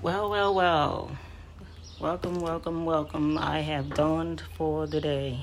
[0.00, 1.10] Well, well, well.
[1.98, 3.36] Welcome, welcome, welcome.
[3.36, 5.40] I have dawned for the day.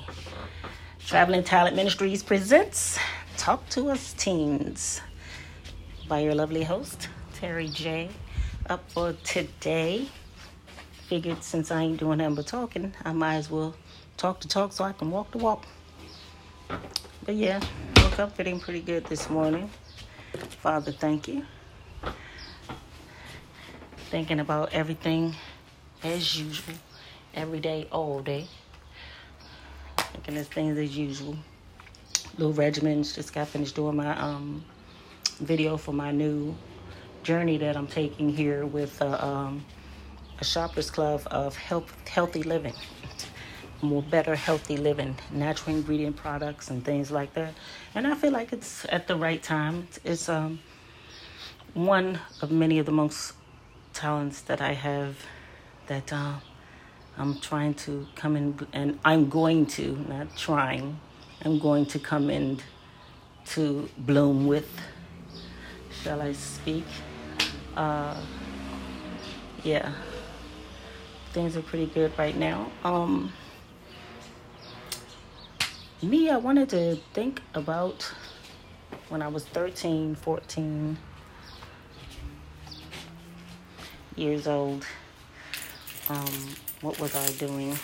[1.04, 2.98] Traveling Talent Ministries presents
[3.36, 5.02] Talk to Us Teens
[6.08, 8.08] by your lovely host, Terry J.
[8.70, 10.08] Up for today.
[11.06, 13.76] Figured since I ain't doing nothing but talking, I might as well
[14.16, 15.66] talk the talk so I can walk the walk.
[17.26, 17.60] But yeah,
[17.98, 19.68] woke up feeling pretty good this morning.
[20.62, 21.44] Father, thank you
[24.10, 25.34] thinking about everything
[26.02, 26.74] as usual,
[27.34, 28.46] every day, all day.
[29.96, 31.36] Thinking of things as usual.
[32.38, 33.14] Little regimens.
[33.14, 34.64] Just got finished doing my um,
[35.40, 36.54] video for my new
[37.22, 39.64] journey that I'm taking here with uh, um,
[40.40, 42.74] a shoppers club of health, healthy living,
[43.82, 47.54] more better healthy living, natural ingredient products and things like that.
[47.94, 49.88] And I feel like it's at the right time.
[49.88, 50.60] It's, it's um,
[51.74, 53.34] one of many of the most
[53.96, 55.16] talents that I have
[55.86, 56.34] that uh,
[57.16, 61.00] I'm trying to come in, and I'm going to, not trying,
[61.42, 62.60] I'm going to come in
[63.46, 64.68] to bloom with,
[66.02, 66.84] shall I speak?
[67.74, 68.20] Uh,
[69.64, 69.90] yeah,
[71.32, 72.70] things are pretty good right now.
[72.84, 73.32] Um,
[76.02, 78.12] me, I wanted to think about
[79.08, 80.98] when I was 13, 14
[84.16, 84.84] years old.
[86.08, 87.76] Um, what was I doing?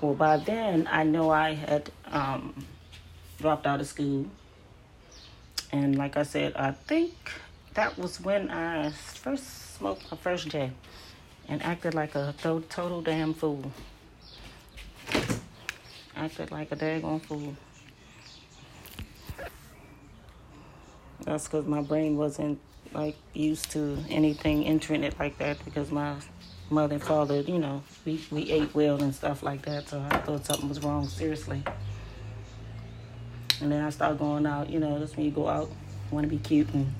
[0.00, 2.66] Well, by then, I know I had um,
[3.38, 4.26] dropped out of school.
[5.72, 7.14] And like I said, I think
[7.74, 10.70] that was when I first smoked my first J
[11.48, 13.72] and acted like a th- total damn fool.
[16.16, 17.54] Acted like a daggone fool.
[21.24, 22.60] That's because my brain wasn't
[22.92, 26.16] like used to anything it like that because my
[26.70, 29.88] mother and father, you know, we, we ate well and stuff like that.
[29.88, 31.62] So I thought something was wrong, seriously.
[33.60, 35.70] And then I started going out, you know, that's when you go out,
[36.10, 36.92] want to be cute and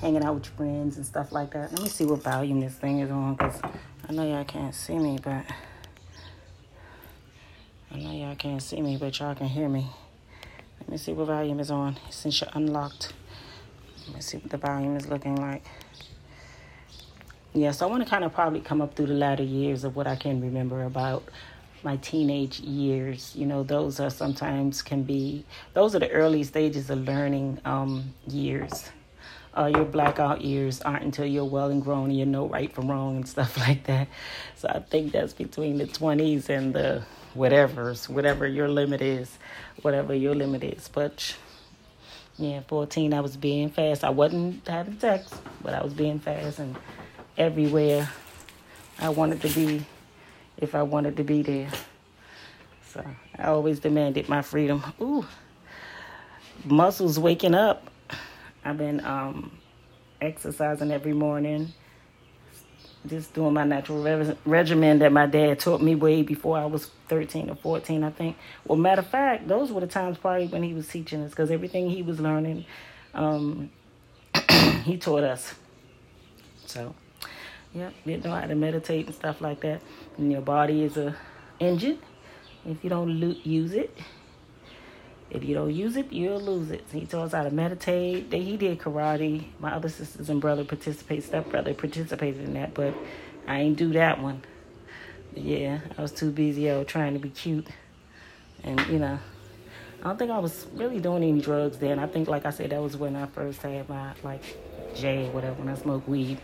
[0.00, 1.72] hanging out with your friends and stuff like that.
[1.72, 3.60] Let me see what volume this thing is on because
[4.08, 5.44] I know y'all can't see me, but
[7.90, 9.90] I know y'all can't see me, but y'all can hear me.
[10.80, 13.12] Let me see what volume is on since you're unlocked.
[14.12, 15.64] Let's see what the volume is looking like.
[17.54, 19.96] Yeah, so I want to kind of probably come up through the latter years of
[19.96, 21.24] what I can remember about
[21.82, 23.34] my teenage years.
[23.34, 28.14] You know, those are sometimes can be, those are the early stages of learning um,
[28.26, 28.90] years.
[29.56, 32.88] Uh, your blackout years aren't until you're well and grown and you know right from
[32.88, 34.08] wrong and stuff like that.
[34.54, 37.02] So I think that's between the 20s and the
[37.34, 39.38] whatever's, whatever your limit is,
[39.82, 40.88] whatever your limit is.
[40.88, 41.34] But
[42.38, 44.04] yeah, 14, I was being fast.
[44.04, 46.76] I wasn't having sex, but I was being fast and
[47.36, 48.08] everywhere
[49.00, 49.84] I wanted to be
[50.56, 51.70] if I wanted to be there.
[52.92, 53.04] So
[53.36, 54.82] I always demanded my freedom.
[55.00, 55.26] Ooh,
[56.64, 57.90] muscles waking up.
[58.64, 59.58] I've been um,
[60.20, 61.72] exercising every morning
[63.06, 66.90] just doing my natural re- regimen that my dad taught me way before I was
[67.08, 68.36] 13 or 14, I think.
[68.64, 71.50] Well, matter of fact, those were the times probably when he was teaching us because
[71.50, 72.64] everything he was learning,
[73.14, 73.70] um,
[74.84, 75.54] he taught us.
[76.66, 76.94] So,
[77.74, 79.80] yeah, you know how to meditate and stuff like that.
[80.16, 81.16] And your body is a
[81.60, 81.98] engine.
[82.66, 83.96] If you don't use it,
[85.30, 86.84] if you don't use it, you'll lose it.
[86.90, 88.30] He taught us how to meditate.
[88.30, 89.44] Then he did karate.
[89.60, 92.94] My other sisters and brother participate, step brother participated in that, but
[93.46, 94.42] I ain't do that one.
[95.34, 97.66] But yeah, I was too busy out trying to be cute,
[98.64, 99.18] and you know,
[100.00, 101.98] I don't think I was really doing any drugs then.
[101.98, 104.42] I think, like I said, that was when I first had my like
[104.94, 106.38] J, or whatever, when I smoked weed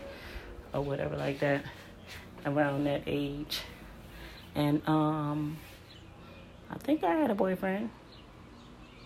[0.73, 1.65] or whatever like that,
[2.45, 3.61] around that age,
[4.53, 5.57] and um,
[6.69, 7.89] I think I had a boyfriend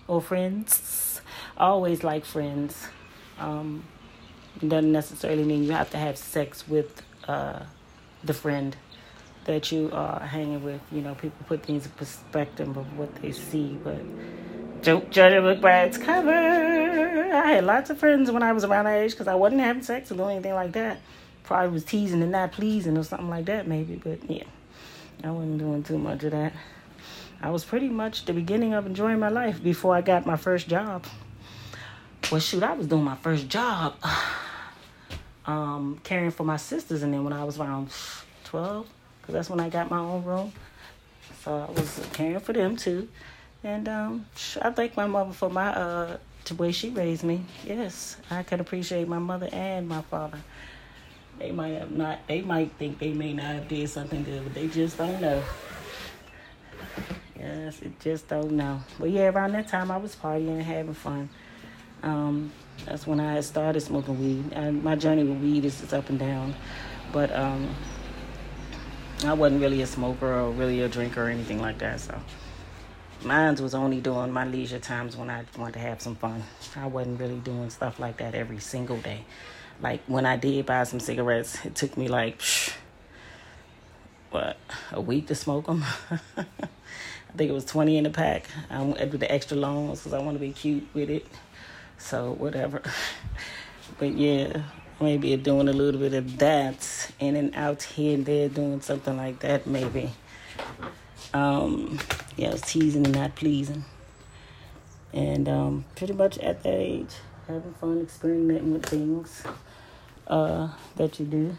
[0.10, 1.22] or friends.
[1.56, 2.88] I always like friends.
[3.38, 3.84] Um,
[4.60, 7.60] doesn't necessarily mean you have to have sex with uh,
[8.24, 8.76] the friend
[9.46, 10.82] that you are hanging with.
[10.92, 14.02] You know, people put things in perspective of what they see, but
[14.82, 16.32] don't judge a book by its cover.
[16.32, 19.84] I had lots of friends when I was around that age because I wasn't having
[19.84, 21.00] sex or doing anything like that.
[21.44, 24.44] Probably was teasing and not pleasing or something like that, maybe, but yeah,
[25.24, 26.54] I wasn't doing too much of that.
[27.42, 30.68] I was pretty much the beginning of enjoying my life before I got my first
[30.68, 31.06] job.
[32.30, 33.96] Well, shoot, I was doing my first job,
[35.46, 37.92] um, caring for my sisters, and then when I was around
[38.44, 38.88] twelve,
[39.22, 40.52] because that's when I got my own room.
[41.44, 43.08] So I was caring for them too,
[43.64, 44.26] and um,
[44.62, 47.46] I thank my mother for my uh, the way she raised me.
[47.66, 50.40] Yes, I can appreciate my mother and my father.
[51.40, 52.28] They might have not.
[52.28, 55.42] They might think they may not have did something good, but they just don't know.
[57.40, 58.82] Yes, it just don't know.
[59.00, 61.30] But yeah, around that time I was partying and having fun.
[62.04, 62.52] Um,
[62.86, 64.84] that's when I started smoking weed.
[64.84, 66.56] My journey with weed is just up and down.
[67.12, 67.76] But um,
[69.26, 72.00] I wasn't really a smoker or really a drinker or anything like that.
[72.00, 72.20] So
[73.24, 76.44] mine was only during my leisure times when I wanted to have some fun.
[76.76, 79.26] I wasn't really doing stuff like that every single day.
[79.82, 82.42] Like when I did buy some cigarettes, it took me like,
[84.30, 84.58] what,
[84.92, 85.84] a week to smoke them.
[87.30, 88.46] I think it was 20 in the pack.
[88.70, 91.28] I went with the extra long because I want to be cute with it.
[91.98, 92.82] So whatever.
[93.98, 94.62] But yeah,
[95.02, 99.18] maybe doing a little bit of that in and out here and there, doing something
[99.18, 100.12] like that maybe.
[101.34, 102.00] Um,
[102.38, 103.84] yeah, I was teasing and not pleasing.
[105.12, 107.16] And um, pretty much at that age,
[107.48, 109.44] having fun, experimenting with things
[110.28, 111.58] uh, that you do.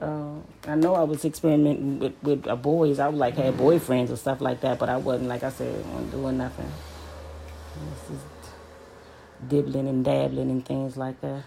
[0.00, 0.36] Uh,
[0.66, 2.98] I know I was experimenting with, with uh, boys.
[2.98, 5.84] I would like had boyfriends and stuff like that, but I wasn't, like I said,
[6.10, 6.70] doing nothing.
[8.08, 8.24] Just
[9.46, 11.44] dibbling and dabbling and things like that.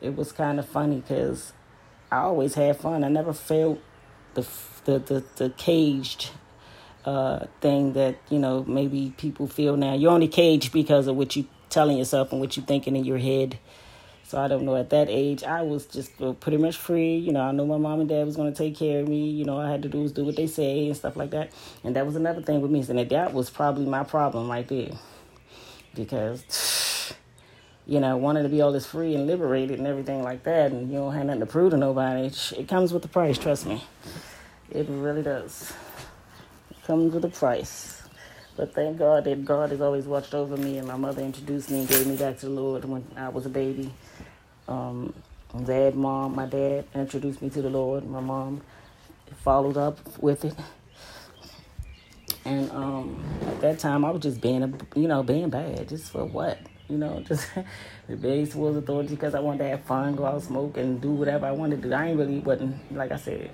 [0.00, 1.52] It was kind of funny because
[2.10, 3.04] I always had fun.
[3.04, 3.80] I never felt
[4.34, 4.46] the
[4.84, 6.30] the the, the caged
[7.04, 9.94] uh, thing that you know maybe people feel now.
[9.94, 13.18] You're only caged because of what you telling yourself and what you're thinking in your
[13.18, 13.58] head.
[14.26, 14.74] So I don't know.
[14.74, 17.14] At that age, I was just uh, pretty much free.
[17.16, 19.30] You know, I know my mom and dad was going to take care of me.
[19.30, 21.52] You know, I had to do was do what they say and stuff like that.
[21.84, 22.84] And that was another thing with me.
[22.88, 24.90] And that was probably my problem right there,
[25.94, 27.14] because
[27.86, 30.90] you know, wanting to be all this free and liberated and everything like that, and
[30.90, 32.28] you don't have nothing to prove to nobody.
[32.58, 33.38] It comes with a price.
[33.38, 33.84] Trust me,
[34.72, 35.72] it really does.
[36.72, 37.95] It comes with a price.
[38.56, 41.80] But thank God that God has always watched over me, and my mother introduced me
[41.80, 43.92] and gave me back to the Lord when I was a baby.
[44.66, 45.12] Um,
[45.64, 48.08] dad, mom, my dad introduced me to the Lord.
[48.08, 48.62] My mom
[49.42, 50.54] followed up with it.
[52.46, 55.88] And um, at that time, I was just being, a, you know, being bad.
[55.88, 56.58] Just for what?
[56.88, 57.48] You know, just
[58.08, 61.10] the base was authority because I wanted to have fun, go out, smoke, and do
[61.10, 61.94] whatever I wanted to do.
[61.94, 63.50] I ain't really wasn't like I said.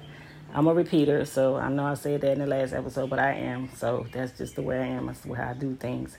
[0.54, 3.32] I'm a repeater, so I know I said that in the last episode, but I
[3.32, 3.70] am.
[3.74, 5.06] So that's just the way I am.
[5.06, 6.18] That's the way I do things.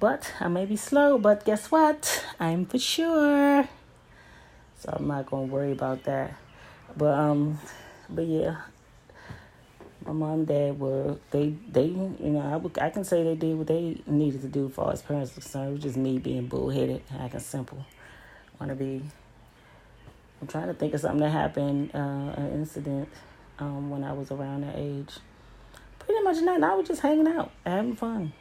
[0.00, 2.24] But I may be slow, but guess what?
[2.40, 3.68] I'm for sure.
[4.80, 6.34] So I'm not gonna worry about that.
[6.96, 7.60] But um,
[8.10, 8.56] but yeah,
[10.04, 13.36] my mom and dad were they they you know I would, I can say they
[13.36, 15.68] did what they needed to do as far as parents concerned.
[15.68, 17.86] It was just me being bullheaded, acting simple.
[18.58, 19.02] Want to be.
[20.40, 21.98] I'm trying to think of something that happened, uh,
[22.36, 23.08] an incident
[23.58, 25.14] um, when I was around that age.
[25.98, 26.64] Pretty much nothing.
[26.64, 28.32] I was just hanging out, having fun,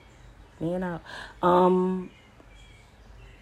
[0.59, 1.01] being out.
[1.41, 2.09] Um,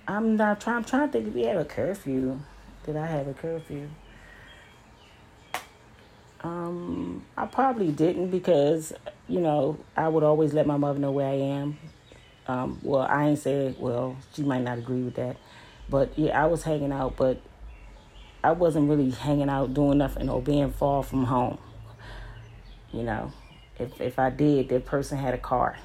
[0.07, 0.77] I'm not trying.
[0.77, 2.39] I'm trying to think if we had a curfew.
[2.85, 3.89] Did I have a curfew?
[6.43, 8.93] Um, I probably didn't because
[9.27, 11.77] you know I would always let my mother know where I am.
[12.47, 13.75] Um, well, I ain't said.
[13.79, 15.37] Well, she might not agree with that,
[15.89, 17.41] but yeah, I was hanging out, but
[18.43, 21.57] I wasn't really hanging out doing nothing or being far from home.
[22.95, 23.31] You know,
[23.77, 25.77] if if I did, that person had a car.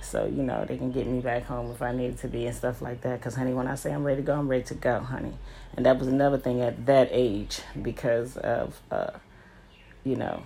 [0.00, 2.54] So, you know, they can get me back home if I needed to be and
[2.54, 3.18] stuff like that.
[3.18, 5.32] Because, honey, when I say I'm ready to go, I'm ready to go, honey.
[5.76, 9.10] And that was another thing at that age because of, uh,
[10.04, 10.44] you know,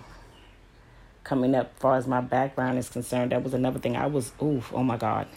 [1.23, 3.95] coming up, far as my background is concerned, that was another thing.
[3.95, 5.27] I was, ooh, oh my God.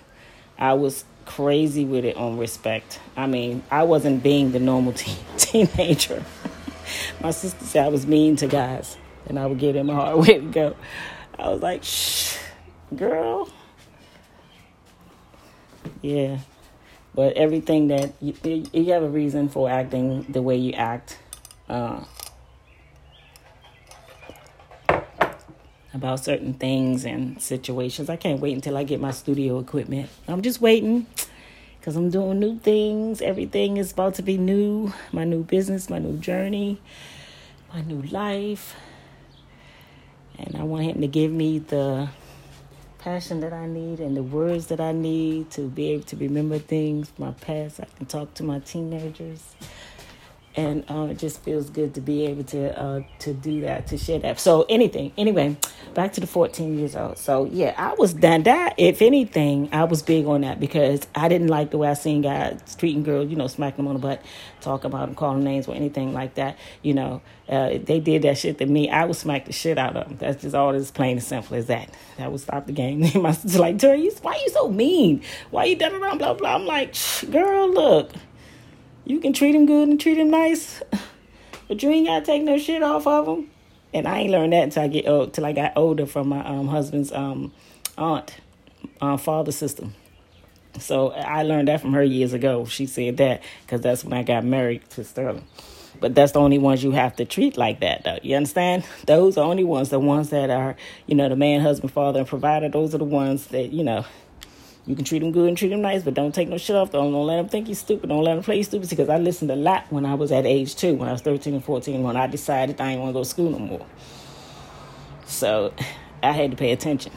[0.58, 3.00] I was crazy with it on respect.
[3.16, 6.24] I mean, I wasn't being the normal teen- teenager.
[7.20, 10.18] My sister said I was mean to guys, and I would give them a hard
[10.26, 10.76] way to go.
[11.38, 12.36] I was like, shh,
[12.94, 13.48] girl.
[16.02, 16.38] Yeah.
[17.14, 18.34] But everything that you,
[18.72, 21.18] you have a reason for acting the way you act.
[21.68, 22.04] Uh,
[25.94, 28.10] about certain things and situations.
[28.10, 30.10] I can't wait until I get my studio equipment.
[30.26, 31.06] I'm just waiting
[31.78, 33.22] because I'm doing new things.
[33.22, 34.92] Everything is about to be new.
[35.12, 36.80] My new business, my new journey,
[37.72, 38.74] my new life.
[40.38, 42.08] And I want him to give me the
[42.98, 46.58] passion that I need and the words that I need to be able to remember
[46.58, 47.80] things, from my past.
[47.80, 49.54] I can talk to my teenagers
[50.56, 53.98] and um, it just feels good to be able to uh, to do that to
[53.98, 54.38] share that.
[54.40, 55.56] So anything anyway
[55.94, 57.18] back to the 14 years old.
[57.18, 61.28] So yeah i was done that if anything i was big on that because i
[61.28, 64.00] didn't like the way i seen guys treating girls you know smacking them on the
[64.00, 64.24] butt
[64.60, 67.22] talking about them calling names or anything like that you know.
[67.46, 68.88] Uh, they did that shit to me.
[68.88, 71.58] I would smack the shit out of them that's just all as plain and simple
[71.58, 71.90] as that.
[72.16, 73.00] That would stop the game.
[73.22, 75.22] My sister's like Terry, why are you so mean?
[75.50, 76.54] Why you done around blah blah?
[76.54, 76.94] I'm like
[77.30, 78.12] girl look
[79.04, 80.82] You can treat him good and treat him nice,
[81.68, 83.50] but you ain't gotta take no shit off of him.
[83.92, 86.44] And I ain't learned that until I get old, till I got older from my
[86.44, 87.52] um, husband's um,
[87.96, 88.36] aunt,
[89.00, 89.88] uh, father sister.
[90.80, 92.64] So I learned that from her years ago.
[92.64, 95.46] She said that because that's when I got married to Sterling.
[96.00, 98.18] But that's the only ones you have to treat like that, though.
[98.22, 98.84] You understand?
[99.06, 100.74] Those are only ones, the ones that are,
[101.06, 102.68] you know, the man, husband, father, and provider.
[102.68, 104.04] Those are the ones that, you know,
[104.86, 106.90] you can treat them good and treat them nice, but don't take no shit off.
[106.90, 108.10] Don't, don't let them think you're stupid.
[108.10, 108.90] Don't let them play you stupid.
[108.90, 111.54] Because I listened a lot when I was at age two, when I was 13
[111.54, 113.86] and 14, when I decided I didn't want to go to school no more.
[115.26, 115.72] So
[116.22, 117.12] I had to pay attention.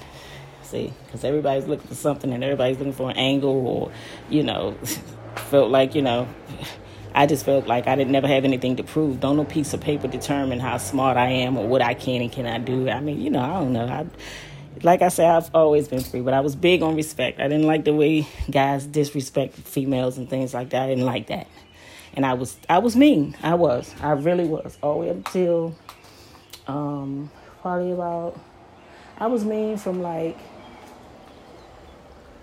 [0.63, 3.91] See, because everybody's looking for something and everybody's looking for an angle or,
[4.29, 4.73] you know,
[5.35, 6.27] felt like, you know,
[7.13, 9.19] I just felt like I didn't never have anything to prove.
[9.19, 12.31] Don't no piece of paper determine how smart I am or what I can and
[12.31, 12.89] cannot do.
[12.89, 13.87] I mean, you know, I don't know.
[13.87, 14.05] I,
[14.83, 17.39] like I said, I've always been free, but I was big on respect.
[17.39, 20.83] I didn't like the way guys disrespect females and things like that.
[20.83, 21.47] I didn't like that,
[22.13, 23.35] and I was I was mean.
[23.43, 23.93] I was.
[24.01, 24.77] I really was.
[24.81, 25.75] All the way up until
[26.67, 27.31] um,
[27.61, 28.39] probably about
[29.17, 30.37] I was mean from like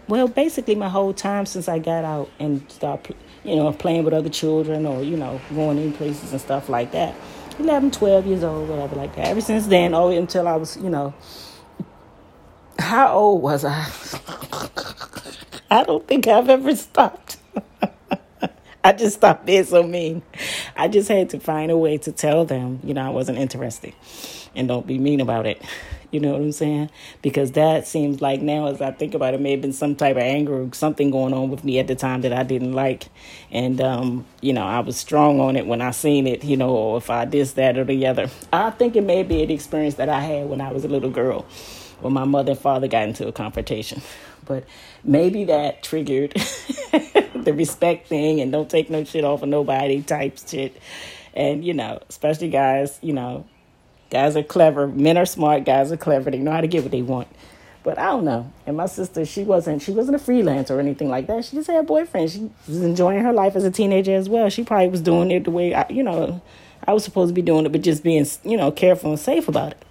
[0.07, 4.13] well, basically my whole time since I got out and started, you know, playing with
[4.13, 7.15] other children or you know going in places and stuff like that.
[7.59, 9.29] 11, 12 years old, whatever like that.
[9.29, 11.15] Ever since then, all until I was, you know
[12.95, 13.91] how old was I?
[15.69, 17.39] I don't think I've ever stopped.
[18.85, 20.23] I just stopped being so mean.
[20.77, 23.95] I just had to find a way to tell them, you know, I wasn't interested.
[24.55, 25.61] And don't be mean about it.
[26.13, 26.91] You know what I'm saying?
[27.21, 30.15] Because that seems like now, as I think about it, may have been some type
[30.15, 33.09] of anger or something going on with me at the time that I didn't like.
[33.51, 36.71] And, um, you know, I was strong on it when I seen it, you know,
[36.71, 38.31] or if I this, that, or the other.
[38.53, 41.11] I think it may be an experience that I had when I was a little
[41.11, 41.45] girl
[42.05, 44.03] when my mother and father got into a confrontation.
[44.47, 44.65] But
[45.03, 50.39] maybe that triggered the respect thing and don't take no shit off of nobody type
[50.47, 50.79] shit.
[51.33, 53.47] And, you know, especially guys, you know,
[54.11, 54.87] guys are clever.
[54.87, 55.65] Men are smart.
[55.65, 56.31] Guys are clever.
[56.31, 57.29] They know how to get what they want.
[57.85, 58.53] But I don't know.
[58.67, 61.47] And my sister, she wasn't she wasn't a freelancer or anything like that.
[61.47, 62.31] She just had a boyfriend.
[62.31, 64.51] She was enjoying her life as a teenager as well.
[64.51, 66.43] She probably was doing it the way I, you know,
[66.87, 69.49] I was supposed to be doing it, but just being, you know, careful and safe
[69.49, 69.83] about it.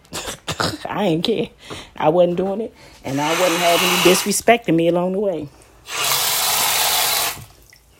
[0.86, 1.50] I ain't care.
[1.96, 5.50] I wasn't doing it, and I wasn't having any disrespecting me along the way.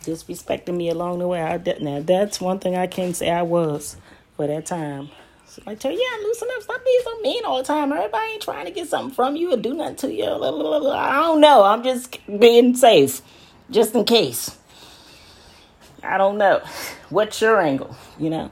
[0.02, 1.42] Disrespecting me along the way.
[1.42, 3.96] I, now that's one thing I can say I was
[4.36, 5.10] for that time.
[5.46, 6.62] So I tell you, yeah, loosen up.
[6.62, 7.92] Stop being so mean all the time.
[7.92, 10.24] Everybody ain't trying to get something from you or do nothing to you.
[10.24, 11.62] I don't know.
[11.62, 13.20] I'm just being safe,
[13.70, 14.58] just in case.
[16.02, 16.60] I don't know.
[17.08, 17.96] What's your angle?
[18.18, 18.50] You know,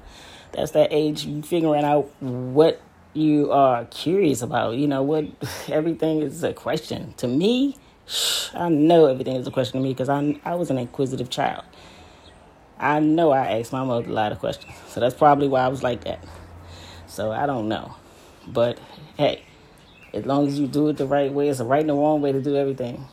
[0.53, 2.81] that's that age you figuring out what
[3.15, 4.77] you are curious about.
[4.77, 5.27] You know what?
[5.69, 7.77] Everything is a question to me.
[8.55, 11.65] I know everything is a question to me because I I was an inquisitive child.
[12.79, 15.69] I know I asked my mother a lot of questions, so that's probably why I
[15.69, 16.23] was like that.
[17.07, 17.95] So I don't know,
[18.49, 18.81] but
[19.17, 19.45] hey,
[20.13, 22.21] as long as you do it the right way, it's the right and the wrong
[22.21, 23.07] way to do everything.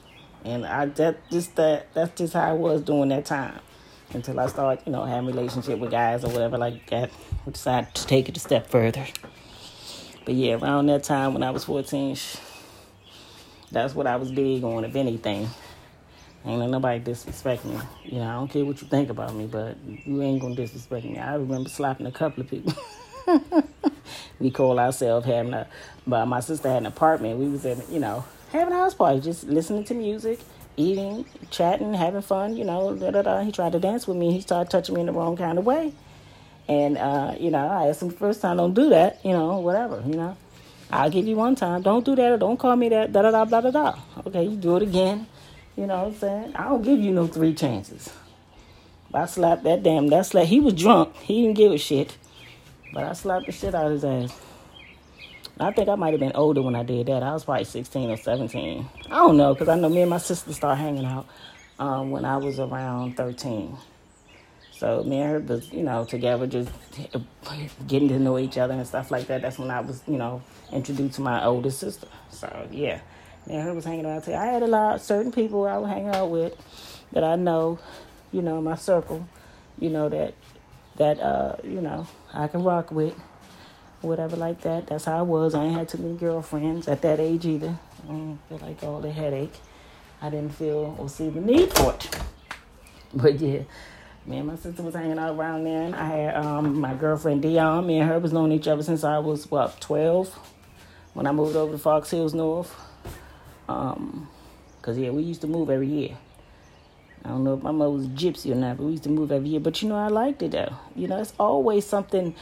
[0.44, 3.60] And I that just that that's just how I was doing that time
[4.12, 7.12] until I started, you know, having relationship with guys or whatever like that.
[7.46, 9.06] We decided to take it a step further.
[10.30, 12.16] But yeah, around that time when I was 14,
[13.72, 15.50] that's what I was big on, if anything.
[16.46, 17.80] Ain't nobody disrespect me.
[18.06, 21.04] You know, I don't care what you think about me, but you ain't gonna disrespect
[21.04, 21.18] me.
[21.18, 22.74] I remember slapping a couple of people.
[24.40, 25.66] we call ourselves having a,
[26.06, 27.40] but my sister had an apartment.
[27.40, 30.42] We was in, you know, having a house party, just listening to music,
[30.78, 32.56] eating, chatting, having fun.
[32.56, 33.42] You know, da da da.
[33.42, 34.32] He tried to dance with me.
[34.32, 35.94] He started touching me in the wrong kind of way.
[36.70, 39.58] And, uh, you know, I asked him the first time, don't do that, you know,
[39.60, 40.38] whatever, you know.
[40.92, 41.82] I'll give you one time.
[41.82, 44.00] Don't do that or don't call me that, da da da, blah, da da.
[44.28, 45.26] Okay, you do it again.
[45.76, 46.56] You know what I'm saying?
[46.56, 48.14] I don't give you no three chances.
[49.12, 50.46] I slapped that damn, that slap.
[50.46, 51.16] He was drunk.
[51.16, 52.16] He didn't give a shit.
[52.94, 54.40] But I slapped the shit out of his ass.
[55.60, 57.24] I think I might have been older when I did that.
[57.24, 58.88] I was probably 16 or 17.
[59.08, 61.26] I don't know, because I know me and my sister started hanging out
[61.80, 63.76] um, when I was around 13.
[64.80, 66.72] So me and her was, you know, together just
[67.86, 69.42] getting to know each other and stuff like that.
[69.42, 72.08] That's when I was, you know, introduced to my older sister.
[72.30, 73.02] So yeah,
[73.46, 74.24] me and her was hanging out.
[74.24, 74.34] Too.
[74.34, 76.56] I had a lot certain people I would hang out with
[77.12, 77.78] that I know,
[78.32, 79.28] you know, my circle,
[79.80, 80.34] you know that
[80.96, 83.16] that uh, you know, I can rock with,
[84.00, 84.88] whatever like that.
[84.88, 85.56] That's how I was.
[85.56, 87.78] I ain't had too many girlfriends at that age either.
[88.06, 89.56] I didn't feel like all the headache.
[90.22, 92.10] I didn't feel or see the need for it.
[93.14, 93.64] But yeah,
[94.30, 95.96] me and my sister was hanging out around then.
[95.96, 97.88] I had um, my girlfriend Dion.
[97.88, 100.30] Me and her was known each other since I was what twelve,
[101.14, 102.74] when I moved over to Fox Hills North.
[103.68, 104.30] Um,
[104.84, 106.18] cause yeah, we used to move every year.
[107.26, 109.32] I don't know if my mother was gypsy or not, but we used to move
[109.32, 109.60] every year.
[109.60, 110.76] But you know, I liked it though.
[110.96, 112.36] You know, it's always something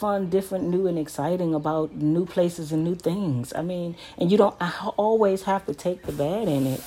[0.00, 3.52] fun, different, new, and exciting about new places and new things.
[3.54, 6.82] I mean, and you don't I always have to take the bad in it.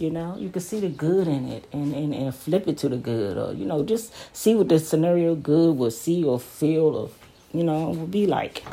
[0.00, 2.88] You know, you can see the good in it and, and, and flip it to
[2.88, 6.88] the good, or you know, just see what the scenario good will see or feel
[6.96, 7.10] or
[7.54, 8.64] you know will be like.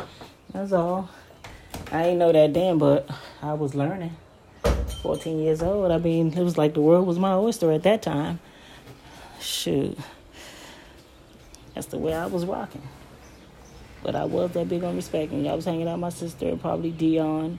[0.52, 1.10] That's all.
[1.92, 3.08] I ain't know that then, but
[3.44, 4.16] I was learning.
[5.04, 5.92] 14 years old.
[5.92, 8.40] I mean, it was like the world was my oyster at that time.
[9.40, 10.00] Shoot.
[11.76, 12.82] That's the way I was rocking.
[14.04, 15.48] But I was that big on respecting.
[15.48, 17.58] I was hanging out with my sister and probably Dion.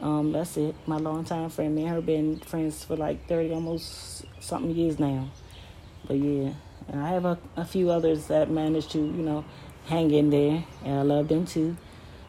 [0.00, 0.74] Um, that's it.
[0.86, 1.74] My longtime friend.
[1.74, 5.30] Me and her been friends for like 30, almost something years now.
[6.06, 6.52] But yeah,
[6.88, 9.44] and I have a, a few others that managed to, you know,
[9.86, 10.64] hang in there.
[10.84, 11.76] And I love them too.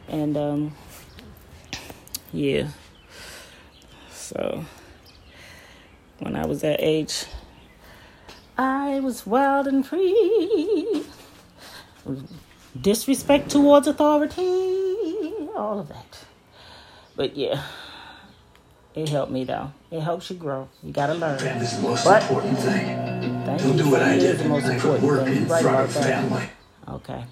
[0.08, 0.74] And um,
[2.32, 2.68] yeah.
[4.10, 4.64] So
[6.18, 7.26] when I was that age,
[8.58, 11.04] I was wild and free.
[12.78, 14.36] Disrespect towards authority,
[15.56, 16.18] all of that.
[17.16, 17.62] But yeah,
[18.94, 19.72] it helped me though.
[19.90, 20.68] It helps you grow.
[20.82, 21.38] You gotta learn.
[21.38, 22.86] Family's the most but, important thing.
[23.44, 23.84] Thank Don't you.
[23.84, 24.36] do what I did.
[24.36, 25.38] is the most I put work thing.
[25.38, 26.44] in right front of family.
[26.88, 27.24] Okay.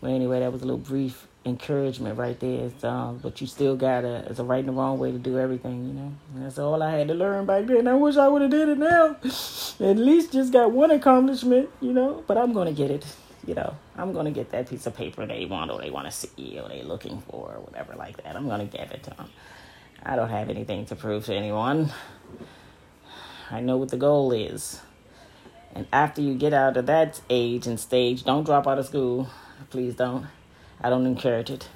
[0.00, 2.70] Well, anyway, that was a little brief encouragement right there.
[2.82, 4.24] Um, but you still gotta.
[4.28, 5.86] It's a right and wrong way to do everything.
[5.86, 6.12] You know.
[6.34, 7.86] And that's all I had to learn back then.
[7.86, 9.16] I wish I would have did it now.
[9.80, 11.70] At least just got one accomplishment.
[11.80, 12.24] You know.
[12.26, 13.06] But I'm gonna get it.
[13.46, 13.76] You know.
[13.96, 16.68] I'm gonna get that piece of paper they want or they want to see or
[16.68, 18.36] they looking for or whatever like that.
[18.36, 19.30] I'm gonna give it to them.
[20.02, 21.92] I don't have anything to prove to anyone.
[23.50, 24.80] I know what the goal is.
[25.74, 29.28] And after you get out of that age and stage, don't drop out of school.
[29.70, 30.26] Please don't.
[30.80, 31.68] I don't encourage it.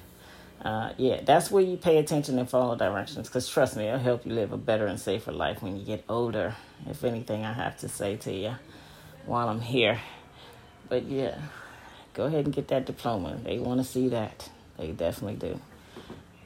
[0.63, 3.27] Uh, yeah, that's where you pay attention and follow directions.
[3.27, 6.03] Because trust me, it'll help you live a better and safer life when you get
[6.09, 6.55] older.
[6.89, 8.55] If anything, I have to say to you
[9.25, 9.99] while I'm here.
[10.87, 11.37] But yeah,
[12.13, 13.37] go ahead and get that diploma.
[13.43, 14.49] They want to see that.
[14.77, 15.59] They definitely do.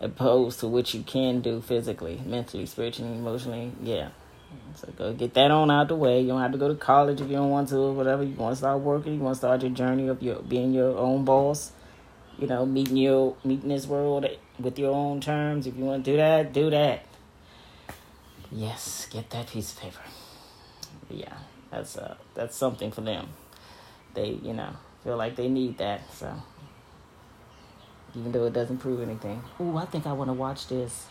[0.02, 3.72] Opposed to what you can do physically, mentally, spiritually, emotionally.
[3.84, 4.10] Yeah.
[4.76, 6.22] So go get that on out the way.
[6.22, 8.24] You don't have to go to college if you don't want to, or whatever.
[8.24, 9.16] You want to start working.
[9.16, 11.72] You want to start your journey of your being your own boss.
[12.38, 14.26] You know, meeting your meeting this world
[14.58, 15.68] with your own terms.
[15.68, 17.04] If you want to do that, do that.
[18.52, 20.02] Yes, get that piece of paper.
[21.10, 21.38] Yeah,
[21.70, 23.30] that's uh that's something for them.
[24.14, 26.02] They you know feel like they need that.
[26.14, 26.34] So
[28.16, 29.42] even though it doesn't prove anything.
[29.62, 31.08] Ooh, I think I want to watch this.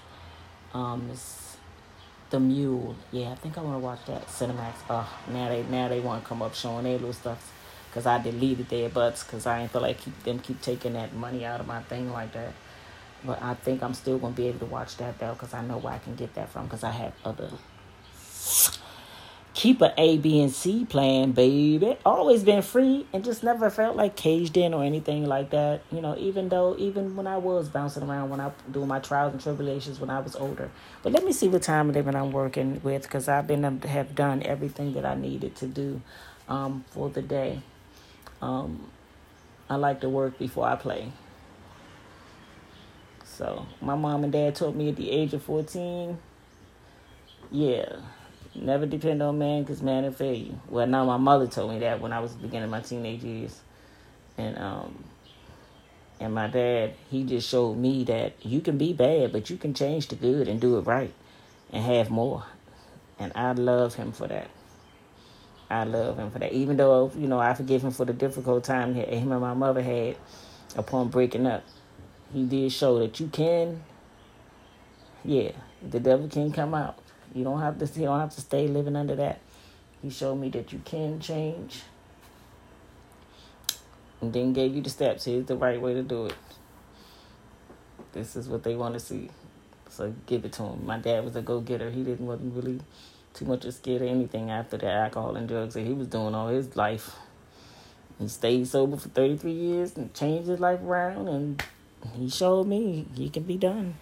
[0.75, 1.57] Um, it's
[2.31, 2.95] the Mule.
[3.13, 4.75] Yeah, I think I want to watch that Cinemax.
[4.91, 7.55] Oh, now they now they want to come up showing their little stuff.
[7.93, 9.23] Cause I deleted their butts.
[9.23, 12.13] Cause I ain't feel like keep them keep taking that money out of my thing
[12.13, 12.53] like that.
[13.25, 15.35] But I think I'm still gonna be able to watch that though.
[15.35, 16.69] Cause I know where I can get that from.
[16.69, 17.51] Cause I have other.
[19.59, 21.97] Keep a A, B, and C plan, baby.
[22.07, 25.83] Always been free and just never felt like caged in or anything like that.
[25.91, 29.33] You know, even though, even when I was bouncing around, when I doing my trials
[29.33, 30.71] and tribulations when I was older.
[31.03, 34.15] But let me see what time living I'm working with because I've been to have
[34.15, 36.03] done everything that I needed to do
[36.49, 37.61] um, for the day.
[38.41, 38.89] Um,
[39.69, 41.11] I like to work before I play.
[43.25, 46.17] So my mom and dad taught me at the age of 14,
[47.51, 47.97] yeah,
[48.55, 50.61] never depend on man because man will fail you.
[50.69, 53.61] Well, now my mother told me that when I was beginning my teenage years.
[54.37, 55.05] And, um,
[56.21, 59.75] and my dad, he just showed me that you can be bad, but you can
[59.75, 61.13] change to good and do it right
[61.73, 62.45] and have more.
[63.19, 64.49] And I love him for that.
[65.71, 66.53] I love him for that.
[66.53, 69.55] Even though, you know, I forgive him for the difficult time that him and my
[69.55, 70.17] mother had
[70.77, 71.65] upon breaking up.
[72.33, 73.83] He did show that you can,
[75.25, 75.53] yeah,
[75.89, 76.99] the devil can come out.
[77.35, 79.41] You don't have to you don't have to stay living under that.
[80.03, 81.83] He showed me that you can change.
[84.21, 85.25] And then gave you the steps.
[85.25, 86.35] Here's the right way to do it.
[88.13, 89.31] This is what they want to see.
[89.91, 90.87] So give it to him.
[90.87, 91.91] My dad was a go getter.
[91.91, 92.81] He didn't wasn't really
[93.35, 96.49] too much scared of anything after the alcohol and drugs that he was doing all
[96.49, 97.17] his life.
[98.19, 101.63] He stayed sober for 33 years and changed his life around, and
[102.15, 103.95] he showed me he can be done.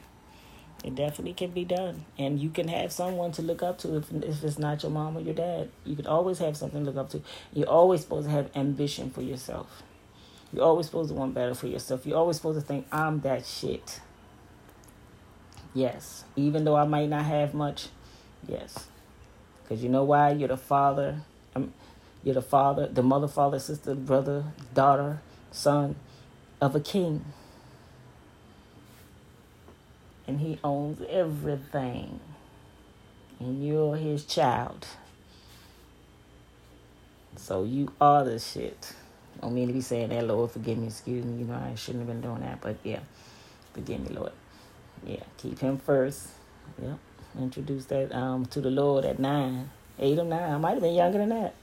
[0.87, 2.05] It definitely can be done.
[2.16, 5.16] And you can have someone to look up to if, if it's not your mom
[5.16, 5.68] or your dad.
[5.85, 7.22] You could always have something to look up to.
[7.53, 9.83] You're always supposed to have ambition for yourself.
[10.53, 12.07] You're always supposed to want better for yourself.
[12.07, 14.01] You're always supposed to think, I'm that shit.
[15.75, 16.25] Yes.
[16.37, 17.88] Even though I might not have much,
[18.46, 18.87] yes.
[19.64, 20.31] Because you know why?
[20.31, 21.22] You're the father.
[21.57, 21.75] Um,
[22.22, 25.20] you're the father, the mother, father, sister, brother, daughter,
[25.51, 25.96] son
[26.61, 27.25] of a king.
[30.26, 32.20] And he owns everything.
[33.38, 34.86] And you're his child.
[37.36, 38.94] So you are the shit.
[39.40, 41.40] Don't mean to be saying that, Lord, forgive me, excuse me.
[41.40, 43.00] You know, I shouldn't have been doing that, but yeah,
[43.74, 44.32] forgive me, Lord.
[45.04, 46.28] Yeah, keep him first.
[46.82, 46.98] Yep.
[47.38, 50.54] Introduce that um to the Lord at nine, eight or nine.
[50.54, 51.54] I might have been younger than that.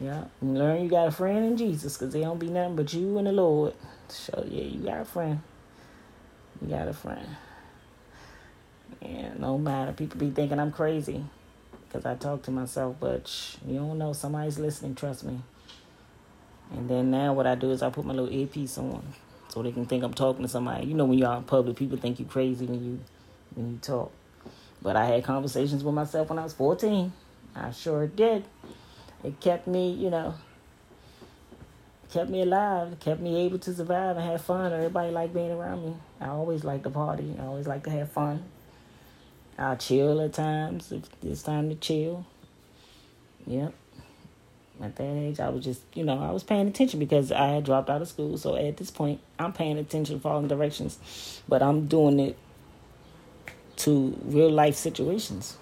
[0.00, 3.18] Yeah, learn you got a friend in Jesus, cause they don't be nothing but you
[3.18, 3.74] and the Lord.
[4.08, 5.40] So yeah, you got a friend.
[6.60, 7.26] You got a friend.
[9.00, 9.92] Yeah, no matter.
[9.92, 11.24] People be thinking I'm crazy
[11.88, 14.12] because I talk to myself, but you don't know.
[14.12, 15.40] Somebody's listening, trust me.
[16.72, 19.02] And then now what I do is I put my little earpiece on
[19.48, 20.86] so they can think I'm talking to somebody.
[20.86, 23.00] You know, when you're in public, people think you crazy when you
[23.54, 24.12] when you talk.
[24.80, 27.12] But I had conversations with myself when I was 14.
[27.54, 28.44] I sure did.
[29.22, 30.34] It kept me, you know,
[32.10, 34.72] kept me alive, kept me able to survive and have fun.
[34.72, 35.94] Everybody liked being around me.
[36.20, 37.36] I always liked to party.
[37.38, 38.42] I always liked to have fun.
[39.58, 42.26] I'll chill at times if it's time to chill.
[43.46, 43.74] Yep.
[44.80, 47.64] At that age, I was just, you know, I was paying attention because I had
[47.64, 48.36] dropped out of school.
[48.38, 52.36] So at this point, I'm paying attention, following directions, but I'm doing it
[53.76, 55.56] to real life situations.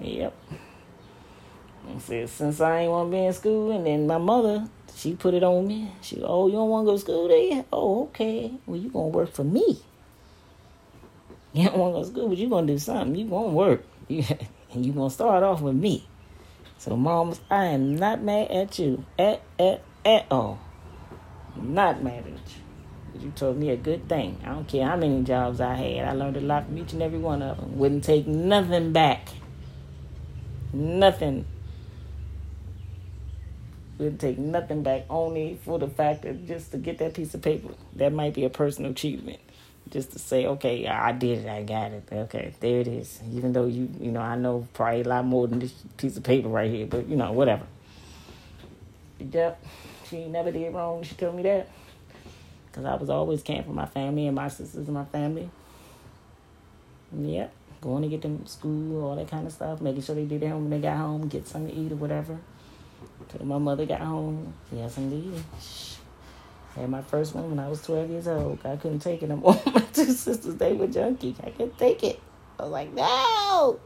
[0.00, 0.34] Yep.
[1.88, 5.14] I said, since I ain't want to be in school, and then my mother, she
[5.14, 5.90] put it on me.
[6.00, 7.64] She, oh, you don't want to go to school there?
[7.72, 8.52] Oh, okay.
[8.66, 9.80] Well, you going to work for me.
[11.52, 13.14] You don't want to go to school, but you going to do something.
[13.14, 13.84] You're going to work.
[14.70, 16.06] And you're going to start off with me.
[16.76, 20.60] So, moms, I am not mad at you at, at, at all.
[21.56, 23.22] Not mad at you.
[23.24, 24.38] You told me a good thing.
[24.44, 26.06] I don't care how many jobs I had.
[26.06, 27.78] I learned a lot from each and every one of them.
[27.78, 29.28] Wouldn't take nothing back.
[30.72, 31.46] Nothing.
[33.96, 37.40] Wouldn't take nothing back only for the fact that just to get that piece of
[37.40, 37.70] paper.
[37.96, 39.40] That might be a personal achievement
[39.90, 42.04] just to say, okay, I did it, I got it.
[42.10, 43.20] Okay, there it is.
[43.32, 46.22] Even though you, you know, I know probably a lot more than this piece of
[46.22, 47.66] paper right here, but you know, whatever.
[49.18, 49.64] Yep,
[50.08, 51.02] she never did wrong.
[51.02, 51.68] She told me that
[52.66, 55.50] because I was always caring for my family and my sisters and my family.
[57.16, 60.40] Yep, going to get them school, all that kind of stuff, making sure they did
[60.40, 62.38] their home when they got home, get something to eat or whatever.
[63.28, 64.52] Till my mother got home.
[64.72, 65.42] Yes, indeed.
[66.78, 68.60] Had my first one when I was 12 years old.
[68.64, 69.60] I couldn't take it no more.
[69.66, 71.34] my two sisters, they were junkies.
[71.44, 72.20] I couldn't take it.
[72.58, 73.80] I was like, no.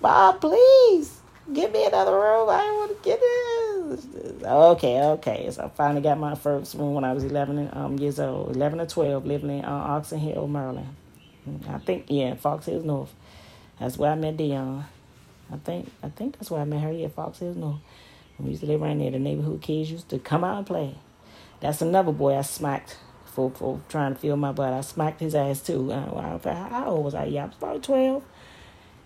[0.00, 1.20] Bob, please.
[1.52, 2.48] Give me another room.
[2.48, 4.42] I want to get this.
[4.42, 5.50] Okay, okay.
[5.50, 8.56] So I finally got my first one when I was 11 um, years old.
[8.56, 10.96] 11 or 12, living in uh, Oxon Hill, Maryland.
[11.68, 13.14] I think, yeah, Fox Hills North.
[13.78, 14.84] That's where I met Dion.
[15.52, 17.78] I think I think that's where I met her, yeah, Fox Hills North.
[18.38, 19.10] We used to live right there.
[19.10, 20.94] The neighborhood kids used to come out and play.
[21.60, 24.72] That's another boy I smacked for, for trying to feel my butt.
[24.72, 25.92] I smacked his ass too.
[25.92, 27.24] Uh, how old was I?
[27.26, 28.24] Yeah, I was probably 12.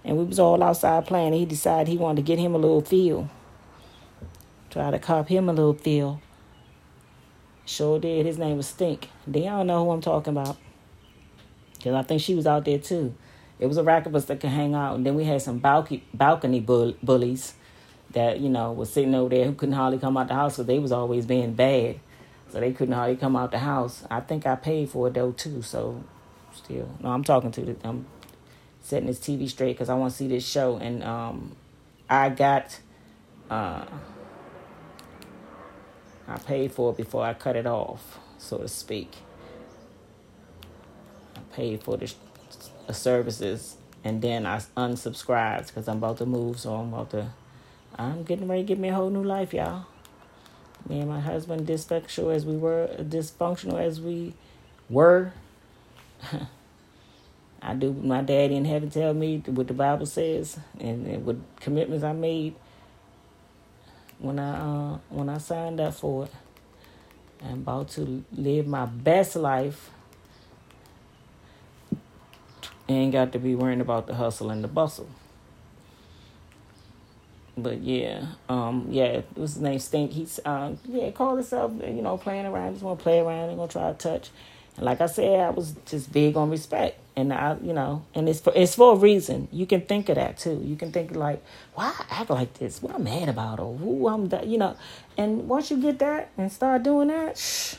[0.04, 1.32] And we was all outside playing.
[1.32, 3.28] He decided he wanted to get him a little feel.
[4.70, 6.22] Try to cop him a little feel.
[7.66, 8.24] Sure did.
[8.24, 9.08] His name was Stink.
[9.26, 10.56] They don't know who I'm talking about.
[11.74, 13.14] Because I think she was out there too.
[13.58, 14.96] It was a rack of us that could hang out.
[14.96, 17.54] And then we had some balcony, balcony bull, bullies
[18.12, 20.66] that, you know, was sitting over there who couldn't hardly come out the house because
[20.66, 22.00] they was always being bad.
[22.50, 24.04] So they couldn't hardly come out the house.
[24.10, 25.62] I think I paid for it though too.
[25.62, 26.02] So
[26.54, 28.06] still, no, I'm talking to the, I'm
[28.80, 30.76] setting this TV straight because I want to see this show.
[30.76, 31.54] And um,
[32.08, 32.80] I got,
[33.48, 33.84] uh,
[36.26, 39.16] I paid for it before I cut it off, so to speak.
[41.36, 42.12] I paid for the,
[42.88, 46.58] the services and then I unsubscribed because I'm about to move.
[46.58, 47.30] So I'm about to,
[47.96, 49.86] I'm getting ready to give me a whole new life, y'all.
[50.90, 54.34] Me and my husband, dysfunctional as we were, dysfunctional as we
[54.88, 55.32] were.
[57.62, 61.36] I do my daddy in heaven tell me what the Bible says and, and what
[61.60, 62.56] commitments I made
[64.18, 66.32] when I uh, when I signed up for it.
[67.40, 69.90] I'm about to live my best life.
[72.88, 75.08] Ain't got to be worrying about the hustle and the bustle
[77.62, 79.78] but yeah, um, yeah, what's his name?
[79.78, 80.12] Stink.
[80.12, 82.74] He's um, yeah, called himself, you know, playing around.
[82.74, 83.50] Just want to play around.
[83.50, 84.30] Ain't gonna try to touch.
[84.76, 88.28] And like I said, I was just big on respect, and I, you know, and
[88.28, 89.48] it's for it's for a reason.
[89.52, 90.62] You can think of that too.
[90.64, 91.42] You can think like,
[91.74, 92.82] why I act like this?
[92.82, 94.76] What I'm mad about, or who I'm, that, you know.
[95.16, 97.76] And once you get that and start doing that, shh,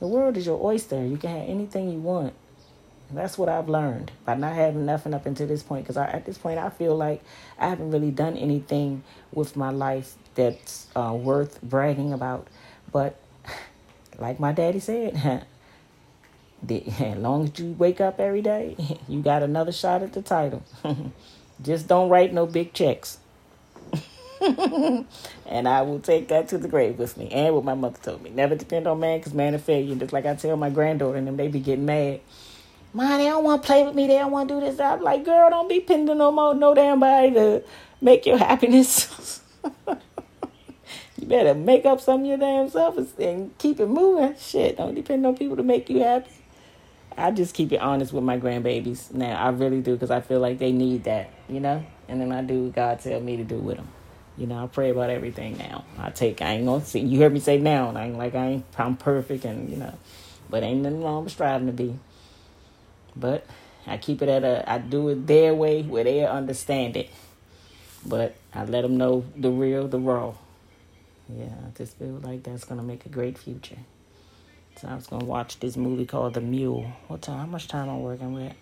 [0.00, 1.04] the world is your oyster.
[1.04, 2.34] You can have anything you want.
[3.10, 5.84] That's what I've learned by not having nothing up until this point.
[5.84, 7.22] Because at this point, I feel like
[7.58, 12.48] I haven't really done anything with my life that's uh, worth bragging about.
[12.92, 13.18] But
[14.18, 15.46] like my daddy said,
[16.70, 18.76] as long as you wake up every day,
[19.08, 20.62] you got another shot at the title.
[21.62, 23.18] Just don't write no big checks.
[24.40, 27.28] and I will take that to the grave with me.
[27.30, 28.30] And what my mother told me.
[28.30, 29.94] Never depend on man because man is failure.
[29.96, 32.20] Just like I tell my granddaughter and them, they be getting mad.
[32.92, 34.06] Mom, they don't want to play with me.
[34.06, 34.80] They don't want to do this.
[34.80, 37.62] I'm like, girl, don't be pending no more, no damn body to
[38.00, 39.42] make your happiness.
[39.88, 44.34] you better make up some of your damn self and keep it moving.
[44.38, 46.30] Shit, don't depend on people to make you happy.
[47.16, 49.36] I just keep it honest with my grandbabies now.
[49.36, 51.84] I really do because I feel like they need that, you know.
[52.08, 53.88] And then I do what God tell me to do with them.
[54.36, 55.84] You know, I pray about everything now.
[55.98, 56.40] I take.
[56.40, 57.00] I ain't gonna see.
[57.00, 57.90] You heard me say now.
[57.90, 58.64] I ain't like I ain't.
[58.78, 59.92] I'm perfect, and you know,
[60.48, 61.98] but ain't nothing wrong with striving to be.
[63.18, 63.46] But
[63.86, 64.70] I keep it at a.
[64.70, 67.10] I do it their way where they understand it.
[68.06, 70.34] But I let them know the real, the raw.
[71.28, 73.78] Yeah, I just feel like that's gonna make a great future.
[74.76, 76.90] So I was gonna watch this movie called The Mule.
[77.08, 77.38] What time?
[77.38, 78.54] How much time I'm working with?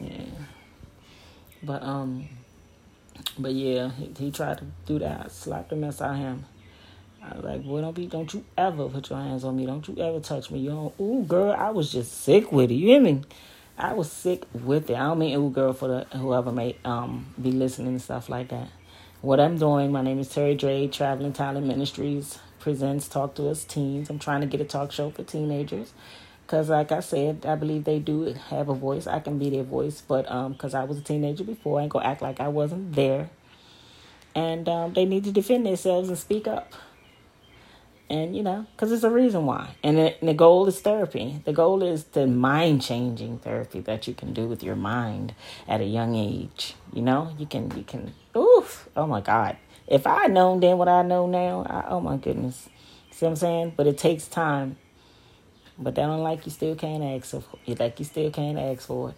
[0.00, 0.24] Yeah.
[1.62, 2.28] But um,
[3.38, 5.26] but yeah, he, he tried to do that.
[5.26, 6.44] I slapped the mess out of him.
[7.22, 9.64] I was like, boy, don't be, don't you ever put your hands on me.
[9.64, 10.58] Don't you ever touch me.
[10.58, 12.74] You know, ooh, girl, I was just sick with it.
[12.74, 13.22] You hear me?
[13.78, 14.96] I was sick with it.
[14.96, 18.48] I don't mean ooh, girl, for the whoever may um be listening and stuff like
[18.48, 18.68] that.
[19.20, 23.64] What I'm doing, my name is Terry Dre, Traveling Talent Ministries presents Talk to Us
[23.64, 24.10] Teens.
[24.10, 25.92] I'm trying to get a talk show for teenagers
[26.44, 29.06] because, like I said, I believe they do have a voice.
[29.06, 31.92] I can be their voice, but um, because I was a teenager before, I ain't
[31.92, 33.30] gonna act like I wasn't there.
[34.34, 36.72] And um, they need to defend themselves and speak up.
[38.10, 39.74] And you know, because there's a reason why.
[39.82, 41.40] And the, the goal is therapy.
[41.44, 45.34] The goal is the mind changing therapy that you can do with your mind
[45.66, 46.74] at a young age.
[46.92, 48.14] You know, you can you can.
[48.36, 48.88] Oof!
[48.96, 49.56] Oh my God
[49.92, 52.68] if I had known then what I know now, I, oh my goodness.
[53.10, 53.74] See what I'm saying?
[53.76, 54.76] But it takes time.
[55.78, 57.42] But that don't like you still can't ask for.
[57.66, 59.14] Like you still can't ask for it.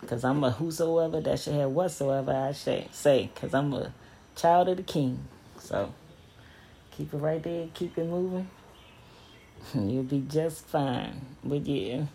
[0.00, 3.30] Because I'm a whosoever that should have whatsoever I should say.
[3.32, 3.92] Because I'm a
[4.36, 5.24] child of the king.
[5.58, 5.94] So
[6.96, 7.68] keep it right there.
[7.74, 8.48] Keep it moving.
[9.74, 11.20] You'll be just fine.
[11.42, 12.06] But yeah.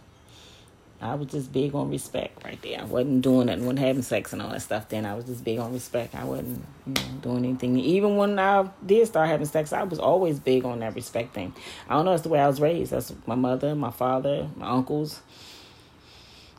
[1.01, 2.81] I was just big on respect right there.
[2.81, 5.05] I wasn't doing nothing, wasn't having sex and all that stuff then.
[5.05, 6.13] I was just big on respect.
[6.13, 7.77] I wasn't you know, doing anything.
[7.79, 11.53] Even when I did start having sex, I was always big on that respect thing.
[11.87, 12.91] I don't know, it's the way I was raised.
[12.91, 15.21] That's my mother, my father, my uncles,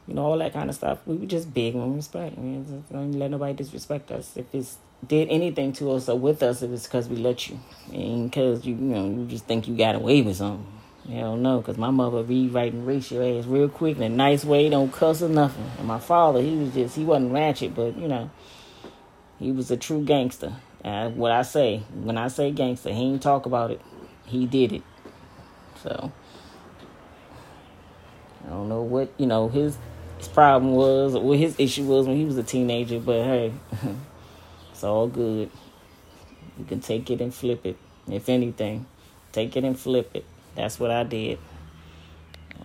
[0.09, 1.00] you know, all that kind of stuff.
[1.04, 2.38] We were just big on respect.
[2.38, 4.38] I mean, don't let nobody disrespect us.
[4.38, 7.59] If it's did anything to us or with us, it was because we let you.
[7.93, 10.67] And because you, you know, you just think you got away with something.
[11.09, 14.93] Hell no, because my mother rewriting ratio ass real quick in a nice way, don't
[14.93, 15.69] cuss or nothing.
[15.79, 18.31] And my father, he was just, he wasn't ratchet, but, you know,
[19.39, 20.53] he was a true gangster.
[20.85, 23.81] And what I say, when I say gangster, he ain't talk about it.
[24.27, 24.83] He did it.
[25.83, 26.13] So,
[28.45, 29.79] I don't know what, you know, his,
[30.19, 33.53] his problem was, or what his issue was when he was a teenager, but hey,
[34.81, 35.51] it's all good.
[36.59, 37.77] You can take it and flip it.
[38.11, 38.87] If anything,
[39.31, 40.25] take it and flip it.
[40.55, 41.38] That's what I did.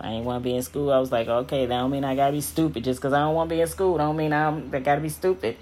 [0.00, 0.90] I ain't want to be in school.
[0.90, 2.84] I was like, okay, that don't mean I gotta be stupid.
[2.84, 5.10] Just because I don't want to be in school, don't mean I'm, I gotta be
[5.10, 5.58] stupid.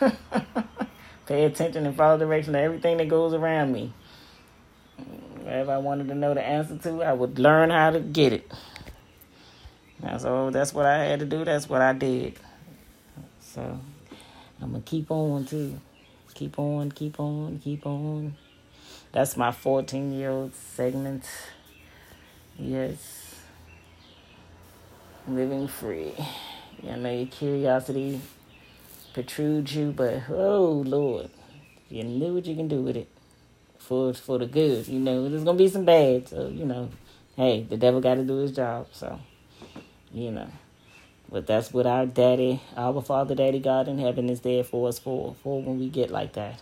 [1.26, 3.94] Pay attention and follow direction to everything that goes around me.
[5.38, 8.52] Whatever I wanted to know the answer to, I would learn how to get it.
[10.00, 10.50] That's all.
[10.50, 11.42] That's what I had to do.
[11.42, 12.38] That's what I did.
[13.40, 13.80] So
[14.60, 15.80] I'm gonna keep on too.
[16.34, 18.36] Keep on, keep on, keep on.
[19.12, 21.24] That's my 14 year old segment.
[22.58, 23.34] Yes.
[25.28, 26.12] Living free.
[26.88, 28.20] I know your curiosity
[29.12, 31.30] protrudes you, but oh Lord,
[31.88, 33.08] you knew what you can do with it
[33.78, 34.88] for for the good.
[34.88, 36.90] You know, there's gonna be some bad, so you know,
[37.36, 38.88] hey, the devil got to do his job.
[38.92, 39.18] So,
[40.12, 40.48] you know,
[41.30, 44.98] but that's what our daddy, our Father, Daddy God in heaven is there for us
[44.98, 46.60] for for when we get like that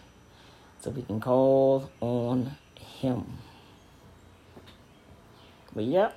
[0.80, 2.56] so we can call on
[3.00, 3.38] him.
[5.74, 6.16] But yep,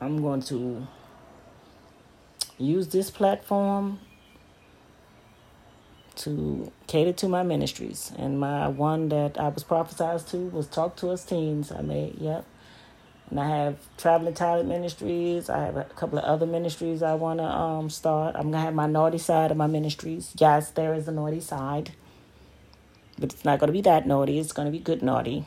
[0.00, 0.86] I'm going to
[2.58, 4.00] use this platform
[6.16, 8.12] to cater to my ministries.
[8.16, 11.72] And my one that I was prophesied to was Talk to Us Teens.
[11.72, 12.44] I made, yep.
[13.32, 15.48] And I have Traveling Talent Ministries.
[15.48, 18.36] I have a couple of other ministries I want to um, start.
[18.36, 20.34] I'm going to have my naughty side of my ministries.
[20.36, 21.92] Yes, there is a naughty side.
[23.18, 24.38] But it's not going to be that naughty.
[24.38, 25.46] It's going to be good naughty.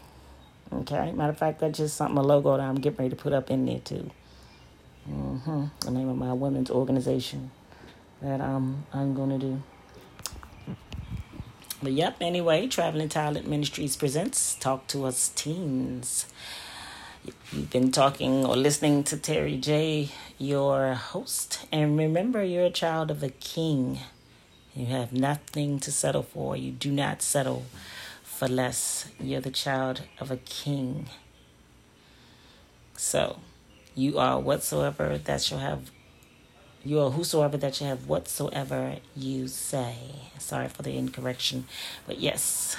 [0.74, 1.12] Okay.
[1.12, 3.52] Matter of fact, that's just something, a logo that I'm getting ready to put up
[3.52, 4.10] in there too.
[5.08, 5.66] Mm-hmm.
[5.82, 7.52] The name of my women's organization
[8.20, 9.62] that um, I'm going to do.
[11.84, 16.26] But yep, anyway, Traveling Talent Ministries presents Talk to Us Teens.
[17.26, 21.66] You've been talking or listening to Terry J, your host.
[21.72, 24.00] And remember, you're a child of a king.
[24.76, 26.56] You have nothing to settle for.
[26.56, 27.66] You do not settle
[28.22, 29.08] for less.
[29.20, 31.08] You're the child of a king.
[32.96, 33.40] So,
[33.96, 35.90] you are whatsoever that shall have
[36.84, 39.96] you are whosoever that you have whatsoever you say.
[40.38, 41.66] Sorry for the incorrection.
[42.06, 42.78] But yes,